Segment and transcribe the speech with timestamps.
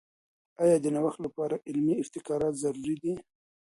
[0.63, 3.13] آیا د نوښت لپاره علمي ابتکارات ضروري دي؟